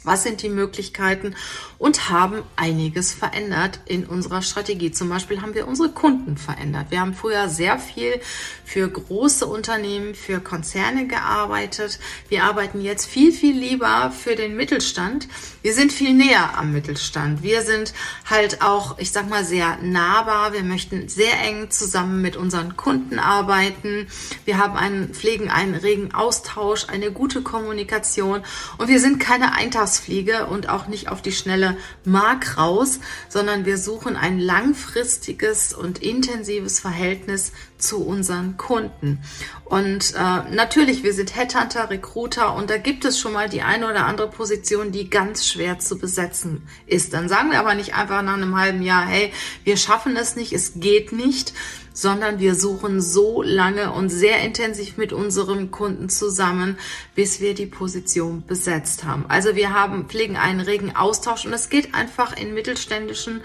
was 0.04 0.24
sind 0.24 0.42
die 0.42 0.50
Möglichkeiten 0.50 1.36
und 1.78 2.10
haben 2.10 2.44
einiges 2.56 3.14
verändert 3.14 3.80
in 3.86 4.06
unserer 4.06 4.42
Strategie. 4.42 4.92
Zum 4.92 5.10
Beispiel 5.10 5.42
haben 5.42 5.54
wir 5.54 5.68
unsere 5.68 5.90
Kunden 5.90 6.38
verändert. 6.38 6.88
Wir 6.90 7.02
haben 7.02 7.14
früher 7.14 7.48
sehr 7.50 7.80
viel 7.80 8.20
für 8.66 8.88
große 8.90 9.46
Unternehmen, 9.46 10.16
für 10.16 10.40
Konzerne 10.40 11.08
gearbeitet. 11.08 12.00
Wir 12.28 12.44
arbeiten 12.44 12.82
jetzt 12.82 13.06
viel, 13.06 13.32
viel 13.32 13.58
lieber 13.58 14.12
für 14.12 14.36
den 14.36 14.56
Mittelstand. 14.56 15.28
Wir 15.62 15.74
sind 15.74 15.92
viel 15.92 16.14
näher 16.14 16.58
am 16.58 16.72
Mittelstand. 16.72 17.44
Wir 17.44 17.62
sind 17.62 17.94
halt 18.30 18.62
auch, 18.62 18.98
ich 19.00 19.12
sag 19.12 19.30
mal, 19.30 19.44
sehr 19.44 19.78
nahbar. 19.82 20.54
Wir 20.54 20.64
möchten 20.64 21.08
sehr 21.10 21.40
eng 21.44 21.72
zusammen 21.72 22.22
mit 22.22 22.36
unseren 22.36 22.78
Kunden 22.78 23.20
arbeiten. 23.20 24.08
Wir 24.46 24.58
haben 24.58 24.76
einen, 24.76 25.14
pflegen 25.14 25.50
einen 25.50 25.76
regen 25.76 26.14
Austausch, 26.14 26.88
eine 26.90 27.12
gute 27.12 27.42
Kommunikation 27.42 28.42
und 28.78 28.88
wir 28.88 29.00
sind 29.00 29.20
keine 29.20 29.54
Eintags 29.54 29.89
Eintagsfliege 29.90 30.46
und 30.46 30.70
auch 30.70 30.88
nicht 30.88 31.10
auf 31.10 31.24
die 31.24 31.32
schnelle 31.32 31.76
Mark 32.06 32.58
raus, 32.58 33.00
sondern 33.28 33.66
wir 33.66 33.80
suchen 33.80 34.16
ein 34.16 34.40
langfristiges 34.40 35.74
und 35.74 35.98
intensives 36.04 36.80
Verhältnis 36.80 37.54
zu 37.80 38.06
unseren 38.06 38.56
Kunden. 38.58 39.20
Und 39.70 40.16
äh, 40.16 40.52
natürlich, 40.52 41.04
wir 41.04 41.14
sind 41.14 41.36
Headhunter, 41.36 41.92
Recruiter 41.92 42.56
und 42.56 42.72
da 42.72 42.78
gibt 42.78 43.06
es 43.06 43.20
schon 43.20 43.34
mal 43.34 43.48
die 43.48 43.62
eine 43.62 43.88
oder 43.88 44.08
andere 44.08 44.28
Position, 44.28 44.92
die 44.92 45.12
ganz 45.12 45.46
schwer 45.46 45.78
zu 45.78 46.00
besetzen 46.00 46.68
ist. 46.88 47.14
Dann 47.14 47.30
sagen 47.30 47.52
wir 47.52 47.60
aber 47.60 47.76
nicht 47.76 47.94
einfach 47.94 48.24
nach 48.24 48.34
einem 48.34 48.58
halben 48.58 48.82
Jahr, 48.82 49.06
hey, 49.06 49.32
wir 49.64 49.78
schaffen 49.78 50.18
es 50.18 50.36
nicht, 50.36 50.54
es 50.54 50.80
geht 50.80 51.12
nicht, 51.12 51.54
sondern 51.94 52.40
wir 52.40 52.56
suchen 52.56 53.00
so 53.00 53.44
lange 53.44 53.92
und 53.92 54.10
sehr 54.10 54.42
intensiv 54.42 54.98
mit 54.98 55.14
unserem 55.14 55.70
Kunden 55.70 56.10
zusammen, 56.10 56.78
bis 57.14 57.40
wir 57.40 57.54
die 57.54 57.66
Position 57.68 58.44
besetzt 58.48 59.04
haben. 59.04 59.26
Also 59.28 59.56
wir 59.56 59.74
haben, 59.74 60.06
pflegen 60.06 60.36
einen 60.36 60.62
regen 60.62 60.96
Austausch 60.96 61.46
und 61.46 61.54
es 61.54 61.70
geht 61.70 61.94
einfach 61.94 62.36
in 62.36 62.56
mittelständischen 62.56 63.42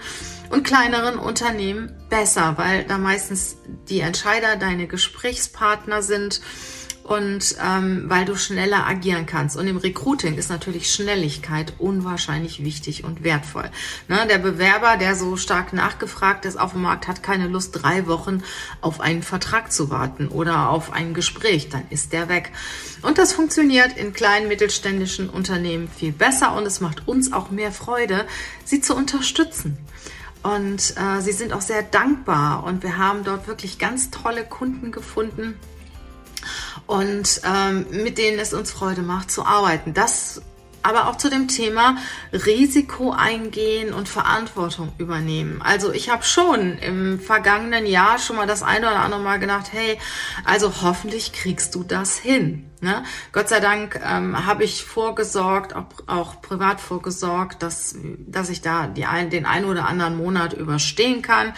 und 0.49 0.63
kleineren 0.63 1.19
Unternehmen 1.19 1.91
besser, 2.09 2.57
weil 2.57 2.83
da 2.85 2.97
meistens 2.97 3.57
die 3.89 3.99
Entscheider 3.99 4.55
deine 4.55 4.87
Gesprächspartner 4.87 6.01
sind 6.01 6.41
und 7.05 7.55
ähm, 7.63 8.05
weil 8.07 8.25
du 8.25 8.35
schneller 8.35 8.87
agieren 8.87 9.27
kannst. 9.27 9.55
Und 9.57 9.67
im 9.67 9.77
Recruiting 9.77 10.35
ist 10.37 10.49
natürlich 10.49 10.91
Schnelligkeit 10.91 11.73
unwahrscheinlich 11.77 12.63
wichtig 12.63 13.03
und 13.03 13.23
wertvoll. 13.23 13.69
Ne, 14.07 14.25
der 14.27 14.39
Bewerber, 14.39 14.97
der 14.97 15.15
so 15.15 15.37
stark 15.37 15.71
nachgefragt 15.71 16.45
ist 16.45 16.59
auf 16.59 16.71
dem 16.71 16.81
Markt, 16.81 17.07
hat 17.07 17.21
keine 17.21 17.47
Lust, 17.47 17.79
drei 17.79 18.07
Wochen 18.07 18.43
auf 18.81 19.01
einen 19.01 19.21
Vertrag 19.21 19.71
zu 19.71 19.91
warten 19.91 20.29
oder 20.29 20.69
auf 20.69 20.91
ein 20.91 21.13
Gespräch. 21.13 21.69
Dann 21.69 21.83
ist 21.91 22.11
der 22.11 22.27
weg. 22.27 22.51
Und 23.03 23.19
das 23.19 23.33
funktioniert 23.33 23.95
in 23.97 24.13
kleinen 24.13 24.47
mittelständischen 24.47 25.29
Unternehmen 25.29 25.87
viel 25.87 26.11
besser 26.11 26.55
und 26.55 26.65
es 26.65 26.81
macht 26.81 27.07
uns 27.07 27.31
auch 27.33 27.51
mehr 27.51 27.71
Freude, 27.71 28.25
sie 28.63 28.81
zu 28.81 28.95
unterstützen. 28.95 29.77
Und 30.53 30.95
äh, 30.97 31.21
sie 31.21 31.31
sind 31.31 31.53
auch 31.53 31.61
sehr 31.61 31.81
dankbar 31.81 32.63
und 32.63 32.83
wir 32.83 32.97
haben 32.97 33.23
dort 33.23 33.47
wirklich 33.47 33.79
ganz 33.79 34.11
tolle 34.11 34.43
Kunden 34.43 34.91
gefunden, 34.91 35.55
und 36.87 37.41
ähm, 37.43 37.85
mit 37.91 38.17
denen 38.17 38.39
es 38.39 38.53
uns 38.53 38.71
Freude 38.71 39.01
macht 39.01 39.31
zu 39.31 39.45
arbeiten. 39.45 39.93
Das 39.93 40.41
aber 40.83 41.07
auch 41.07 41.15
zu 41.15 41.31
dem 41.31 41.47
Thema 41.47 41.97
Risiko 42.31 43.09
eingehen 43.09 43.91
und 43.91 44.07
Verantwortung 44.07 44.93
übernehmen. 44.99 45.59
Also 45.63 45.91
ich 45.91 46.11
habe 46.11 46.23
schon 46.23 46.77
im 46.77 47.19
vergangenen 47.19 47.87
Jahr 47.87 48.19
schon 48.19 48.35
mal 48.35 48.45
das 48.45 48.61
eine 48.61 48.85
oder 48.85 48.99
andere 48.99 49.21
Mal 49.21 49.39
gedacht, 49.39 49.69
hey, 49.71 49.97
also 50.43 50.71
hoffentlich 50.83 51.33
kriegst 51.33 51.73
du 51.73 51.83
das 51.83 52.19
hin. 52.19 52.69
Ne? 52.81 53.03
Gott 53.31 53.47
sei 53.47 53.61
Dank 53.61 53.99
ähm, 54.05 54.45
habe 54.45 54.63
ich 54.63 54.83
vorgesorgt, 54.83 55.75
auch, 55.75 55.85
auch 56.07 56.41
privat 56.41 56.81
vorgesorgt, 56.81 57.63
dass, 57.63 57.95
dass 58.27 58.49
ich 58.49 58.61
da 58.61 58.87
die 58.87 59.05
ein, 59.05 59.29
den 59.29 59.45
einen 59.45 59.65
oder 59.65 59.87
anderen 59.87 60.17
Monat 60.17 60.53
überstehen 60.53 61.21
kann. 61.21 61.53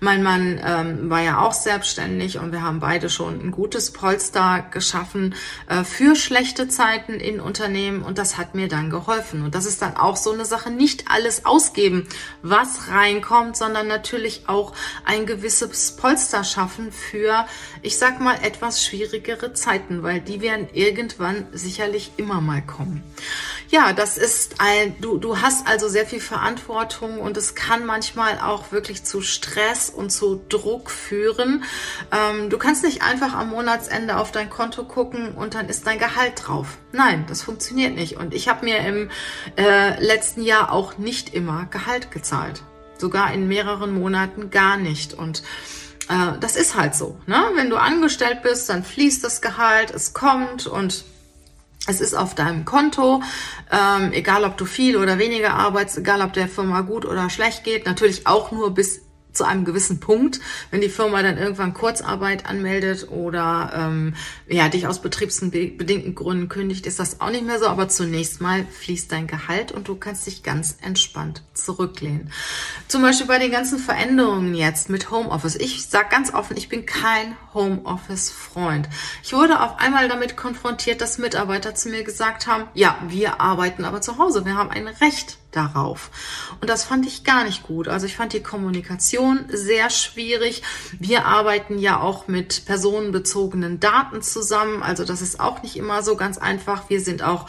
Mein 0.00 0.22
Mann 0.22 0.60
ähm, 0.62 1.08
war 1.10 1.20
ja 1.20 1.40
auch 1.40 1.54
selbstständig 1.54 2.38
und 2.38 2.52
wir 2.52 2.62
haben 2.62 2.80
beide 2.80 3.08
schon 3.08 3.40
ein 3.40 3.50
gutes 3.50 3.92
Polster 3.92 4.66
geschaffen 4.70 5.34
äh, 5.68 5.84
für 5.84 6.14
schlechte 6.14 6.68
Zeiten 6.68 7.14
in 7.14 7.40
Unternehmen 7.40 8.02
und 8.02 8.18
das 8.18 8.36
hat 8.36 8.54
mir 8.54 8.68
dann 8.68 8.90
geholfen. 8.90 9.42
Und 9.42 9.54
das 9.54 9.64
ist 9.64 9.80
dann 9.80 9.96
auch 9.96 10.16
so 10.16 10.32
eine 10.32 10.44
Sache, 10.44 10.70
nicht 10.70 11.10
alles 11.10 11.46
ausgeben, 11.46 12.06
was 12.42 12.88
reinkommt, 12.88 13.56
sondern 13.56 13.86
natürlich 13.88 14.48
auch 14.48 14.74
ein 15.04 15.24
gewisses 15.24 15.96
Polster 15.96 16.44
schaffen 16.44 16.92
für, 16.92 17.46
ich 17.82 17.98
sag 17.98 18.20
mal, 18.20 18.36
etwas 18.42 18.84
schwierigere 18.84 19.54
Zeiten, 19.54 20.02
weil 20.02 20.20
die 20.20 20.40
werden 20.40 20.57
irgendwann 20.72 21.46
sicherlich 21.52 22.12
immer 22.16 22.40
mal 22.40 22.62
kommen. 22.62 23.02
Ja, 23.70 23.92
das 23.92 24.16
ist 24.16 24.56
ein, 24.58 24.98
du, 25.00 25.18
du 25.18 25.42
hast 25.42 25.68
also 25.68 25.88
sehr 25.88 26.06
viel 26.06 26.20
Verantwortung 26.20 27.20
und 27.20 27.36
es 27.36 27.54
kann 27.54 27.84
manchmal 27.84 28.40
auch 28.40 28.72
wirklich 28.72 29.04
zu 29.04 29.20
Stress 29.20 29.90
und 29.90 30.10
zu 30.10 30.40
Druck 30.48 30.90
führen. 30.90 31.64
Ähm, 32.10 32.48
du 32.48 32.56
kannst 32.56 32.82
nicht 32.82 33.02
einfach 33.02 33.34
am 33.34 33.50
Monatsende 33.50 34.16
auf 34.16 34.32
dein 34.32 34.48
Konto 34.48 34.84
gucken 34.84 35.32
und 35.34 35.54
dann 35.54 35.68
ist 35.68 35.86
dein 35.86 35.98
Gehalt 35.98 36.46
drauf. 36.46 36.78
Nein, 36.92 37.26
das 37.28 37.42
funktioniert 37.42 37.94
nicht. 37.94 38.16
Und 38.16 38.32
ich 38.32 38.48
habe 38.48 38.64
mir 38.64 38.78
im 38.78 39.10
äh, 39.56 40.02
letzten 40.02 40.42
Jahr 40.42 40.72
auch 40.72 40.96
nicht 40.96 41.34
immer 41.34 41.66
Gehalt 41.70 42.10
gezahlt. 42.10 42.62
Sogar 42.96 43.32
in 43.34 43.48
mehreren 43.48 43.92
Monaten 43.92 44.50
gar 44.50 44.78
nicht. 44.78 45.12
Und 45.12 45.42
äh, 46.08 46.38
das 46.40 46.56
ist 46.56 46.76
halt 46.76 46.94
so. 46.94 47.18
Ne? 47.26 47.42
Wenn 47.54 47.70
du 47.70 47.76
angestellt 47.76 48.42
bist, 48.42 48.68
dann 48.68 48.84
fließt 48.84 49.22
das 49.24 49.40
Gehalt, 49.40 49.90
es 49.90 50.14
kommt 50.14 50.66
und 50.66 51.04
es 51.86 52.00
ist 52.00 52.14
auf 52.14 52.34
deinem 52.34 52.64
Konto, 52.64 53.22
ähm, 53.72 54.12
egal 54.12 54.44
ob 54.44 54.56
du 54.56 54.66
viel 54.66 54.96
oder 54.96 55.18
weniger 55.18 55.54
arbeitest, 55.54 55.98
egal 55.98 56.20
ob 56.22 56.32
der 56.34 56.48
Firma 56.48 56.82
gut 56.82 57.06
oder 57.06 57.30
schlecht 57.30 57.64
geht, 57.64 57.86
natürlich 57.86 58.26
auch 58.26 58.52
nur 58.52 58.74
bis 58.74 59.00
zu 59.32 59.44
einem 59.44 59.64
gewissen 59.64 60.00
Punkt, 60.00 60.40
wenn 60.70 60.80
die 60.80 60.88
Firma 60.88 61.22
dann 61.22 61.38
irgendwann 61.38 61.74
Kurzarbeit 61.74 62.46
anmeldet 62.46 63.08
oder 63.10 63.72
ähm, 63.74 64.14
ja, 64.48 64.68
dich 64.68 64.86
aus 64.86 65.00
betriebsbedingten 65.00 66.14
Gründen 66.14 66.48
kündigt, 66.48 66.86
ist 66.86 66.98
das 66.98 67.20
auch 67.20 67.30
nicht 67.30 67.46
mehr 67.46 67.58
so. 67.58 67.66
Aber 67.66 67.88
zunächst 67.88 68.40
mal 68.40 68.66
fließt 68.66 69.10
dein 69.12 69.26
Gehalt 69.26 69.72
und 69.72 69.88
du 69.88 69.94
kannst 69.94 70.26
dich 70.26 70.42
ganz 70.42 70.76
entspannt 70.82 71.42
zurücklehnen. 71.54 72.32
Zum 72.88 73.02
Beispiel 73.02 73.26
bei 73.26 73.38
den 73.38 73.52
ganzen 73.52 73.78
Veränderungen 73.78 74.54
jetzt 74.54 74.90
mit 74.90 75.10
Homeoffice. 75.10 75.56
Ich 75.56 75.86
sage 75.86 76.08
ganz 76.10 76.34
offen, 76.34 76.56
ich 76.56 76.68
bin 76.68 76.86
kein 76.86 77.36
Homeoffice-Freund. 77.54 78.88
Ich 79.22 79.32
wurde 79.32 79.60
auf 79.62 79.78
einmal 79.78 80.08
damit 80.08 80.36
konfrontiert, 80.36 81.00
dass 81.00 81.18
Mitarbeiter 81.18 81.74
zu 81.74 81.88
mir 81.88 82.02
gesagt 82.02 82.46
haben, 82.46 82.64
ja, 82.74 82.98
wir 83.08 83.40
arbeiten 83.40 83.84
aber 83.84 84.00
zu 84.00 84.18
Hause, 84.18 84.44
wir 84.44 84.56
haben 84.56 84.70
ein 84.70 84.88
Recht 84.88 85.37
darauf. 85.50 86.10
Und 86.60 86.68
das 86.68 86.84
fand 86.84 87.06
ich 87.06 87.24
gar 87.24 87.44
nicht 87.44 87.62
gut. 87.62 87.88
Also 87.88 88.06
ich 88.06 88.16
fand 88.16 88.32
die 88.32 88.42
Kommunikation 88.42 89.44
sehr 89.48 89.88
schwierig. 89.90 90.62
Wir 90.98 91.24
arbeiten 91.24 91.78
ja 91.78 92.00
auch 92.00 92.28
mit 92.28 92.66
personenbezogenen 92.66 93.80
Daten 93.80 94.20
zusammen. 94.20 94.82
Also 94.82 95.04
das 95.04 95.22
ist 95.22 95.40
auch 95.40 95.62
nicht 95.62 95.76
immer 95.76 96.02
so 96.02 96.16
ganz 96.16 96.38
einfach. 96.38 96.90
Wir 96.90 97.00
sind 97.00 97.22
auch 97.22 97.46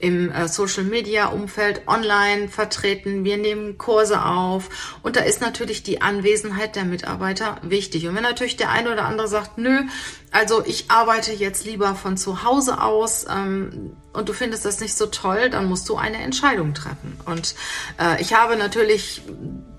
im 0.00 0.30
äh, 0.30 0.48
Social 0.48 0.84
Media 0.84 1.26
Umfeld 1.26 1.82
online 1.86 2.48
vertreten. 2.48 3.24
Wir 3.24 3.36
nehmen 3.36 3.78
Kurse 3.78 4.24
auf 4.24 4.98
und 5.02 5.16
da 5.16 5.20
ist 5.20 5.40
natürlich 5.40 5.82
die 5.82 6.00
Anwesenheit 6.00 6.76
der 6.76 6.84
Mitarbeiter 6.84 7.56
wichtig. 7.62 8.06
Und 8.06 8.14
wenn 8.14 8.22
natürlich 8.22 8.56
der 8.56 8.70
eine 8.70 8.92
oder 8.92 9.04
andere 9.04 9.28
sagt, 9.28 9.58
nö, 9.58 9.82
also 10.30 10.64
ich 10.64 10.90
arbeite 10.90 11.32
jetzt 11.32 11.64
lieber 11.64 11.94
von 11.94 12.16
zu 12.16 12.44
Hause 12.44 12.82
aus 12.82 13.26
ähm, 13.28 13.96
und 14.12 14.28
du 14.28 14.32
findest 14.32 14.64
das 14.64 14.80
nicht 14.80 14.94
so 14.94 15.06
toll, 15.06 15.48
dann 15.50 15.66
musst 15.66 15.88
du 15.88 15.96
eine 15.96 16.18
Entscheidung 16.18 16.74
treffen. 16.74 17.18
Und 17.24 17.54
äh, 17.98 18.20
ich 18.20 18.34
habe 18.34 18.56
natürlich 18.56 19.22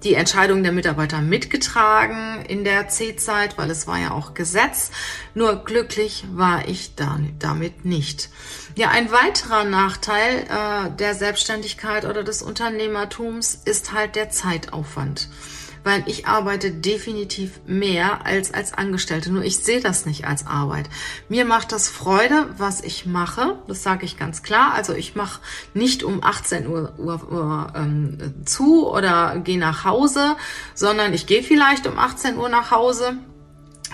die 0.03 0.13
Entscheidung 0.13 0.63
der 0.63 0.71
Mitarbeiter 0.71 1.21
mitgetragen 1.21 2.43
in 2.47 2.63
der 2.63 2.87
C-Zeit, 2.87 3.57
weil 3.57 3.69
es 3.69 3.85
war 3.85 3.99
ja 3.99 4.11
auch 4.11 4.33
Gesetz. 4.33 4.91
Nur 5.33 5.63
glücklich 5.63 6.25
war 6.33 6.67
ich 6.67 6.95
da, 6.95 7.19
damit 7.39 7.85
nicht. 7.85 8.29
Ja, 8.75 8.89
ein 8.89 9.11
weiterer 9.11 9.63
Nachteil 9.63 10.47
äh, 10.49 10.91
der 10.91 11.15
Selbstständigkeit 11.15 12.05
oder 12.05 12.23
des 12.23 12.41
Unternehmertums 12.41 13.55
ist 13.65 13.93
halt 13.93 14.15
der 14.15 14.29
Zeitaufwand 14.29 15.27
weil 15.83 16.03
ich 16.07 16.27
arbeite 16.27 16.71
definitiv 16.71 17.59
mehr 17.65 18.25
als 18.25 18.53
als 18.53 18.73
Angestellte. 18.73 19.31
Nur 19.31 19.43
ich 19.43 19.59
sehe 19.59 19.79
das 19.79 20.05
nicht 20.05 20.25
als 20.25 20.45
Arbeit. 20.45 20.89
Mir 21.29 21.45
macht 21.45 21.71
das 21.71 21.89
Freude, 21.89 22.47
was 22.57 22.81
ich 22.81 23.05
mache. 23.05 23.57
Das 23.67 23.83
sage 23.83 24.05
ich 24.05 24.17
ganz 24.17 24.43
klar. 24.43 24.73
Also 24.73 24.93
ich 24.93 25.15
mache 25.15 25.39
nicht 25.73 26.03
um 26.03 26.23
18 26.23 26.67
Uhr, 26.67 26.93
Uhr, 26.97 27.31
Uhr 27.31 27.73
ähm, 27.75 28.35
zu 28.45 28.89
oder 28.89 29.39
gehe 29.43 29.59
nach 29.59 29.85
Hause, 29.85 30.35
sondern 30.73 31.13
ich 31.13 31.25
gehe 31.25 31.43
vielleicht 31.43 31.87
um 31.87 31.97
18 31.97 32.37
Uhr 32.37 32.49
nach 32.49 32.71
Hause 32.71 33.17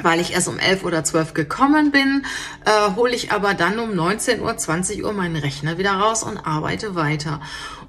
weil 0.01 0.19
ich 0.19 0.33
erst 0.33 0.47
um 0.47 0.59
11 0.59 0.83
oder 0.83 1.03
12 1.03 1.33
gekommen 1.33 1.91
bin, 1.91 2.25
äh, 2.65 2.95
hole 2.95 3.13
ich 3.13 3.31
aber 3.31 3.53
dann 3.53 3.79
um 3.79 3.95
19 3.95 4.41
Uhr, 4.41 4.55
20 4.55 5.03
Uhr 5.03 5.13
meinen 5.13 5.35
Rechner 5.35 5.77
wieder 5.77 5.93
raus 5.93 6.23
und 6.23 6.37
arbeite 6.37 6.95
weiter. 6.95 7.41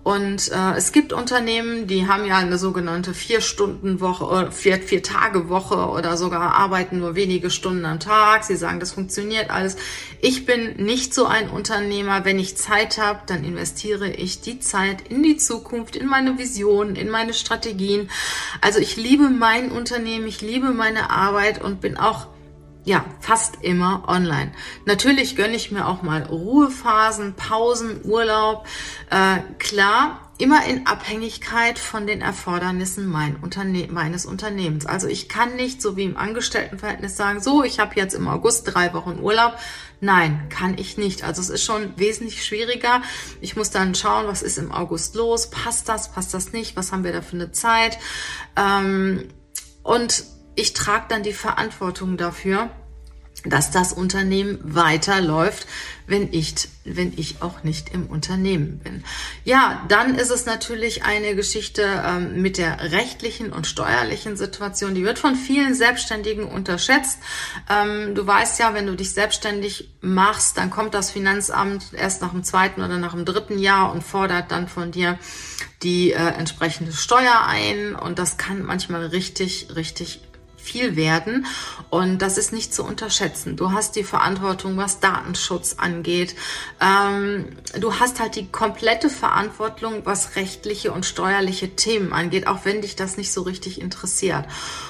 Und 0.07 0.53
äh, 0.53 0.77
es 0.77 0.93
gibt 0.93 1.13
Unternehmen, 1.13 1.89
die 1.89 2.07
haben 2.07 2.25
ja 2.27 2.37
eine 2.37 2.59
sogenannte 2.59 3.13
Vier-Stunden-Woche, 3.13 4.47
äh, 4.47 4.53
vier, 4.53 4.79
vier 4.79 5.03
Tage 5.03 5.49
Woche 5.49 5.89
oder 5.89 6.17
sogar 6.17 6.55
arbeiten 6.55 7.01
nur 7.01 7.17
wenige 7.17 7.51
Stunden 7.51 7.85
am 7.85 7.99
Tag. 7.99 8.45
Sie 8.45 8.55
sagen, 8.55 8.79
das 8.79 8.93
funktioniert 8.93 9.51
alles. 9.51 9.75
Ich 10.21 10.47
bin 10.47 10.77
nicht 10.77 11.13
so 11.13 11.27
ein 11.27 11.51
Unternehmer. 11.51 12.25
Wenn 12.25 12.39
ich 12.39 12.57
Zeit 12.57 12.99
habe, 12.99 13.23
dann 13.27 13.43
investiere 13.43 14.09
ich 14.09 14.41
die 14.41 14.61
Zeit 14.61 15.09
in 15.11 15.25
die 15.25 15.39
Zukunft, 15.39 15.97
in 15.97 16.07
meine 16.07 16.39
Visionen, 16.39 16.95
in 16.95 17.11
meine 17.11 17.35
Strategien. 17.35 18.09
Also 18.61 18.79
ich 18.79 18.95
liebe 18.97 19.29
mein 19.29 19.73
Unternehmen, 19.73 20.29
ich 20.29 20.41
liebe 20.41 20.71
meine 20.71 21.11
Arbeit 21.11 21.61
und 21.61 21.81
bin 21.81 21.97
auch 21.97 22.29
ja, 22.87 23.05
fast 23.19 23.57
immer 23.63 24.05
online. 24.07 24.53
Natürlich 24.85 25.35
gönne 25.35 25.57
ich 25.57 25.73
mir 25.73 25.89
auch 25.89 26.03
mal 26.03 26.23
Ruhephasen, 26.23 27.35
Pausen, 27.35 28.01
Urlaub. 28.05 28.65
Äh, 29.11 29.39
klar, 29.59 30.21
immer 30.39 30.65
in 30.67 30.87
Abhängigkeit 30.87 31.81
von 31.81 32.07
den 32.07 32.21
Erfordernissen 32.21 33.07
mein 33.07 33.37
Unterne 33.43 33.89
meines 33.91 34.25
Unternehmens. 34.25 34.87
Also 34.87 35.09
ich 35.09 35.29
kann 35.29 35.57
nicht 35.57 35.83
so 35.83 35.97
wie 35.97 36.05
im 36.05 36.17
Angestelltenverhältnis 36.17 37.17
sagen, 37.17 37.41
so, 37.41 37.65
ich 37.65 37.81
habe 37.81 37.97
jetzt 37.97 38.15
im 38.15 38.29
August 38.29 38.73
drei 38.73 38.95
Wochen 38.95 39.19
Urlaub. 39.21 39.59
Nein, 40.01 40.49
kann 40.49 40.79
ich 40.79 40.97
nicht. 40.97 41.25
Also 41.25 41.43
es 41.43 41.51
ist 41.51 41.65
schon 41.65 41.93
wesentlich 41.99 42.45
schwieriger. 42.45 43.03
Ich 43.41 43.57
muss 43.57 43.71
dann 43.71 43.97
schauen, 43.97 44.29
was 44.29 44.43
ist 44.43 44.59
im 44.59 44.71
August 44.71 45.17
los? 45.17 45.51
Passt 45.51 45.89
das? 45.89 46.13
Passt 46.13 46.33
das 46.35 46.53
nicht? 46.53 46.77
Was 46.77 46.93
haben 46.93 47.03
wir 47.03 47.13
da 47.13 47.21
für 47.21 47.35
eine 47.35 47.51
Zeit? 47.51 47.99
Ähm, 48.55 49.27
und 49.83 50.36
ich 50.57 50.73
trage 50.73 51.07
dann 51.09 51.23
die 51.23 51.33
Verantwortung 51.33 52.17
dafür, 52.17 52.71
dass 53.45 53.71
das 53.71 53.93
Unternehmen 53.93 54.59
weiterläuft, 54.63 55.67
wenn 56.07 56.33
ich, 56.33 56.55
wenn 56.85 57.13
ich 57.17 57.43
auch 57.43 57.63
nicht 57.65 57.93
im 57.93 58.07
Unternehmen 58.07 58.79
bin. 58.79 59.05
Ja, 59.45 59.85
dann 59.89 60.17
ist 60.17 60.31
es 60.31 60.47
natürlich 60.47 61.05
eine 61.05 61.35
Geschichte 61.35 61.83
ähm, 62.05 62.41
mit 62.43 62.59
der 62.59 62.93
rechtlichen 62.93 63.53
und 63.53 63.67
steuerlichen 63.67 64.37
Situation. 64.37 64.95
Die 64.95 65.05
wird 65.05 65.19
von 65.19 65.35
vielen 65.35 65.75
Selbstständigen 65.75 66.45
unterschätzt. 66.45 67.19
Ähm, 67.69 68.15
du 68.15 68.27
weißt 68.27 68.59
ja, 68.59 68.75
wenn 68.75 68.87
du 68.87 68.95
dich 68.95 69.13
selbstständig 69.13 69.91
machst, 70.01 70.59
dann 70.59 70.71
kommt 70.71 70.95
das 70.95 71.11
Finanzamt 71.11 71.93
erst 71.93 72.23
nach 72.23 72.31
dem 72.31 72.45
zweiten 72.45 72.83
oder 72.83 72.99
nach 72.99 73.13
dem 73.13 73.25
dritten 73.25 73.59
Jahr 73.59 73.93
und 73.93 74.03
fordert 74.03 74.51
dann 74.51 74.69
von 74.69 74.93
dir 74.93 75.19
die 75.83 76.13
äh, 76.13 76.17
entsprechende 76.17 76.93
Steuer 76.93 77.43
ein. 77.47 77.95
Und 77.95 78.19
das 78.19 78.39
kann 78.39 78.63
manchmal 78.63 79.07
richtig, 79.07 79.69
richtig 79.75 80.21
viel 80.67 80.97
werden 80.97 81.47
und 81.91 82.19
das 82.19 82.39
ist 82.39 82.53
nicht 82.53 82.75
zu 82.75 82.85
unterschätzen. 82.85 83.57
Du 83.57 83.73
hast 83.73 83.97
die 83.97 84.05
Verantwortung, 84.05 84.77
was 84.77 85.01
Datenschutz 85.01 85.77
angeht. 85.79 86.35
Ähm, 86.81 87.47
du 87.79 87.95
hast 87.95 88.21
halt 88.21 88.37
die 88.37 88.49
komplette 88.49 89.09
Verantwortung, 89.09 90.03
was 90.05 90.37
rechtliche 90.37 90.93
und 90.93 91.07
steuerliche 91.07 91.77
Themen 91.77 92.13
angeht, 92.13 92.47
auch 92.47 92.65
wenn 92.65 92.83
dich 92.83 92.97
das 92.97 93.17
nicht 93.17 93.33
so 93.33 93.43
richtig 93.43 93.81
interessiert. 93.81 94.45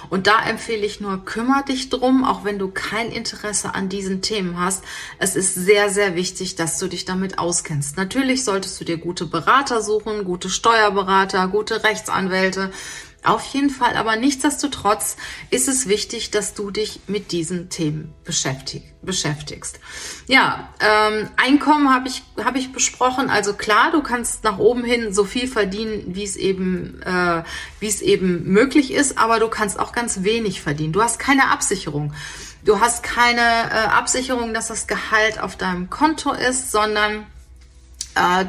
Und 0.08 0.26
da 0.26 0.42
empfehle 0.44 0.86
ich 0.86 1.00
nur, 1.00 1.24
kümmere 1.24 1.64
dich 1.64 1.90
drum, 1.90 2.24
auch 2.24 2.44
wenn 2.44 2.58
du 2.58 2.68
kein 2.68 3.10
Interesse 3.10 3.74
an 3.74 3.88
diesen 3.88 4.22
Themen 4.22 4.58
hast. 4.58 4.84
Es 5.18 5.36
ist 5.36 5.54
sehr, 5.54 5.90
sehr 5.90 6.14
wichtig, 6.14 6.56
dass 6.56 6.78
du 6.78 6.88
dich 6.88 7.04
damit 7.04 7.38
auskennst. 7.38 7.96
Natürlich 7.96 8.44
solltest 8.44 8.80
du 8.80 8.84
dir 8.84 8.98
gute 8.98 9.26
Berater 9.26 9.82
suchen, 9.82 10.24
gute 10.24 10.48
Steuerberater, 10.48 11.48
gute 11.48 11.84
Rechtsanwälte, 11.84 12.70
auf 13.26 13.44
jeden 13.46 13.70
Fall, 13.70 13.96
aber 13.96 14.16
nichtsdestotrotz 14.16 15.16
ist 15.50 15.68
es 15.68 15.88
wichtig, 15.88 16.30
dass 16.30 16.54
du 16.54 16.70
dich 16.70 17.00
mit 17.06 17.32
diesen 17.32 17.68
Themen 17.68 18.14
beschäftig, 18.24 18.82
beschäftigst. 19.02 19.80
Ja, 20.26 20.68
ähm, 20.80 21.28
Einkommen 21.36 21.92
habe 21.92 22.08
ich, 22.08 22.22
hab 22.42 22.56
ich 22.56 22.72
besprochen. 22.72 23.30
Also 23.30 23.54
klar, 23.54 23.90
du 23.92 24.02
kannst 24.02 24.44
nach 24.44 24.58
oben 24.58 24.84
hin 24.84 25.12
so 25.12 25.24
viel 25.24 25.48
verdienen, 25.48 26.14
wie 26.14 26.24
es 26.24 26.36
eben, 26.36 27.02
äh, 27.02 27.42
wie 27.80 27.88
es 27.88 28.02
eben 28.02 28.44
möglich 28.44 28.92
ist, 28.92 29.18
aber 29.18 29.38
du 29.38 29.48
kannst 29.48 29.78
auch 29.78 29.92
ganz 29.92 30.22
wenig 30.22 30.60
verdienen. 30.60 30.92
Du 30.92 31.02
hast 31.02 31.18
keine 31.18 31.50
Absicherung. 31.50 32.12
Du 32.64 32.80
hast 32.80 33.02
keine 33.02 33.40
äh, 33.40 33.86
Absicherung, 33.88 34.52
dass 34.52 34.68
das 34.68 34.86
Gehalt 34.86 35.40
auf 35.40 35.56
deinem 35.56 35.88
Konto 35.88 36.32
ist, 36.32 36.72
sondern 36.72 37.26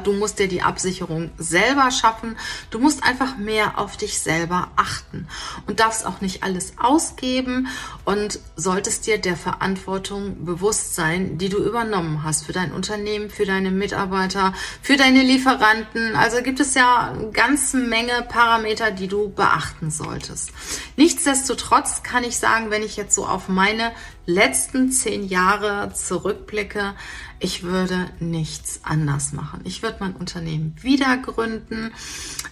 du 0.02 0.12
musst 0.12 0.38
dir 0.38 0.48
die 0.48 0.62
Absicherung 0.62 1.30
selber 1.36 1.90
schaffen. 1.90 2.36
Du 2.70 2.78
musst 2.78 3.04
einfach 3.04 3.36
mehr 3.36 3.78
auf 3.78 3.96
dich 3.96 4.18
selber 4.18 4.70
achten 4.76 5.28
und 5.66 5.80
darfst 5.80 6.06
auch 6.06 6.20
nicht 6.20 6.42
alles 6.42 6.72
ausgeben 6.78 7.68
und 8.04 8.40
solltest 8.56 9.06
dir 9.06 9.18
der 9.18 9.36
Verantwortung 9.36 10.44
bewusst 10.44 10.94
sein, 10.94 11.38
die 11.38 11.48
du 11.48 11.58
übernommen 11.58 12.24
hast 12.24 12.46
für 12.46 12.52
dein 12.52 12.72
Unternehmen, 12.72 13.30
für 13.30 13.44
deine 13.44 13.70
Mitarbeiter, 13.70 14.54
für 14.82 14.96
deine 14.96 15.22
Lieferanten. 15.22 16.16
Also 16.16 16.42
gibt 16.42 16.60
es 16.60 16.74
ja 16.74 17.12
eine 17.12 17.30
ganze 17.30 17.76
Menge 17.76 18.26
Parameter, 18.28 18.90
die 18.90 19.08
du 19.08 19.28
beachten 19.28 19.90
solltest. 19.90 20.50
Nichtsdestotrotz 20.96 22.02
kann 22.02 22.24
ich 22.24 22.38
sagen, 22.38 22.70
wenn 22.70 22.82
ich 22.82 22.96
jetzt 22.96 23.14
so 23.14 23.26
auf 23.26 23.48
meine 23.48 23.92
letzten 24.26 24.92
zehn 24.92 25.26
Jahre 25.26 25.92
zurückblicke, 25.94 26.94
ich 27.40 27.62
würde 27.62 28.10
nichts 28.18 28.80
anders 28.82 29.32
machen. 29.32 29.60
Ich 29.64 29.82
würde 29.82 29.98
mein 30.00 30.16
Unternehmen 30.16 30.74
wieder 30.80 31.16
gründen. 31.18 31.92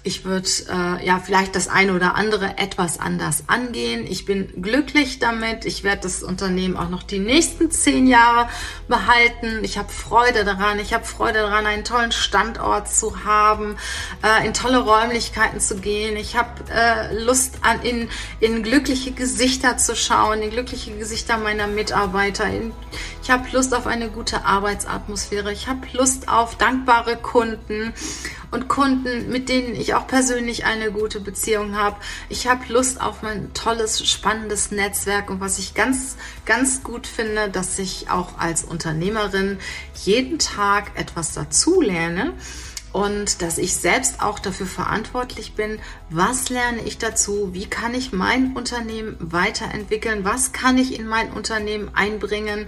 Ich 0.05 0.25
würde 0.25 0.49
äh, 0.71 1.05
ja 1.05 1.19
vielleicht 1.19 1.57
das 1.57 1.67
eine 1.69 1.93
oder 1.95 2.15
andere 2.15 2.59
etwas 2.59 3.01
anders 3.01 3.45
angehen. 3.49 4.07
Ich 4.09 4.27
bin 4.27 4.63
glücklich 4.63 5.19
damit. 5.19 5.65
Ich 5.65 5.83
werde 5.83 6.03
das 6.03 6.23
Unternehmen 6.23 6.77
auch 6.77 6.89
noch 6.89 7.03
die 7.03 7.19
nächsten 7.19 7.71
zehn 7.73 8.07
Jahre 8.07 8.49
behalten. 8.87 9.65
Ich 9.65 9.77
habe 9.77 9.89
Freude 9.89 10.45
daran. 10.45 10.79
Ich 10.79 10.95
habe 10.95 11.05
Freude 11.05 11.41
daran, 11.41 11.67
einen 11.67 11.85
tollen 11.85 12.13
Standort 12.13 12.89
zu 12.89 13.25
haben, 13.25 13.77
äh, 14.23 14.47
in 14.47 14.55
tolle 14.55 14.79
Räumlichkeiten 14.79 15.59
zu 15.59 15.79
gehen. 15.79 16.17
Ich 16.17 16.37
habe 16.37 16.51
äh, 16.73 17.25
Lust 17.25 17.59
an 17.63 17.83
in, 17.83 18.09
in 18.39 18.63
glückliche 18.63 19.11
Gesichter 19.11 19.79
zu 19.79 19.97
schauen, 19.97 20.43
in 20.43 20.51
glückliche 20.51 20.97
Gesichter 20.97 21.39
meiner 21.39 21.67
Mitarbeiter. 21.67 22.47
In, 22.47 22.73
ich 23.23 23.31
habe 23.33 23.49
Lust 23.51 23.75
auf 23.75 23.89
eine 23.89 24.09
gute 24.11 24.45
Arbeitsatmosphäre. 24.77 25.53
Ich 25.53 25.69
habe 25.69 25.87
Lust 25.93 26.29
auf 26.29 26.57
dankbare 26.57 27.17
Kunden 27.17 27.95
und 28.51 28.69
Kunden, 28.69 29.31
mit 29.31 29.49
denen 29.49 29.75
ich 29.75 29.95
auch 29.95 30.07
persönlich 30.07 30.65
eine 30.65 30.93
gute 30.93 31.21
Beziehung 31.21 31.77
habe. 31.77 31.97
Ich 32.29 32.47
habe 32.47 32.71
Lust 32.73 33.01
auf 33.01 33.23
mein 33.23 33.53
tolles, 33.55 34.07
spannendes 34.07 34.71
Netzwerk 34.71 35.31
und 35.31 35.41
was 35.41 35.59
ich 35.59 35.75
ganz, 35.75 36.17
ganz 36.45 36.83
gut 36.83 37.07
finde, 37.07 37.49
dass 37.49 37.79
ich 37.79 38.11
auch 38.11 38.39
als 38.39 38.65
Unternehmerin 38.65 39.59
jeden 40.05 40.39
Tag 40.39 40.93
etwas 40.95 41.33
dazu 41.33 41.81
lerne 41.81 42.35
und 42.93 43.43
dass 43.43 43.59
ich 43.59 43.75
selbst 43.77 44.21
auch 44.21 44.39
dafür 44.39 44.67
verantwortlich 44.67 45.55
bin, 45.55 45.79
was 46.09 46.51
lerne 46.51 46.83
ich 46.83 46.99
dazu, 46.99 47.51
wie 47.53 47.67
kann 47.67 47.95
ich 47.95 48.13
mein 48.13 48.55
Unternehmen 48.55 49.17
weiterentwickeln, 49.21 50.25
was 50.25 50.53
kann 50.53 50.79
ich 50.79 50.99
in 50.99 51.07
mein 51.07 51.33
Unternehmen 51.33 51.91
einbringen 51.95 52.67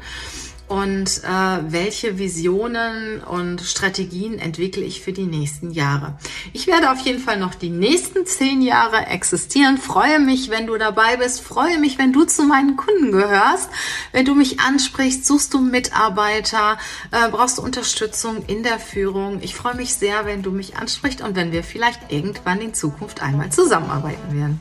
und 0.69 1.23
äh, 1.25 1.73
welche 1.73 2.19
Visionen 2.19 3.21
und 3.23 3.63
Strategien 3.63 4.39
entwickle 4.39 4.83
ich 4.85 5.01
für 5.01 5.13
die 5.13 5.25
nächsten 5.25 5.71
Jahre. 5.71 6.19
Ich 6.53 6.67
werde 6.67 6.93
auf 6.93 6.99
jeden 7.01 7.21
Fall 7.21 7.39
noch 7.39 7.55
die 7.55 7.71
nächsten 7.71 8.27
zehn 8.27 8.61
Jahre 8.61 9.07
existieren. 9.07 9.79
Freue 9.79 10.21
mich, 10.21 10.51
wenn 10.51 10.67
du 10.67 10.77
dabei 10.77 11.17
bist. 11.17 11.41
Freue 11.41 11.79
mich, 11.79 11.99
wenn 11.99 12.13
du 12.13 12.25
zu 12.25 12.45
meinen 12.45 12.77
Kunden 12.77 13.13
gehörst. 13.13 13.71
Wenn 14.13 14.27
du 14.27 14.35
mich 14.35 14.61
ansprichst, 14.61 15.27
suchst 15.27 15.55
du 15.55 15.61
Mitarbeiter, 15.61 16.79
äh, 17.11 17.31
brauchst 17.31 17.59
du 17.59 17.63
Unterstützung 17.63 18.45
in 18.47 18.63
der 18.63 18.79
Führung. 18.79 19.41
Ich 19.43 19.55
freue 19.55 19.75
mich 19.75 19.95
sehr, 19.95 20.27
wenn 20.27 20.43
du 20.43 20.51
mich 20.51 20.77
ansprichst 20.77 21.23
und 21.23 21.35
wenn 21.35 21.51
wir 21.51 21.65
vielleicht 21.65 22.13
irgendwann 22.13 22.61
in 22.61 22.75
Zukunft 22.75 23.23
einmal 23.23 23.51
zusammenarbeiten 23.51 24.37
werden. 24.37 24.61